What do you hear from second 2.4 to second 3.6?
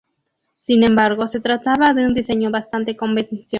bastante convencional.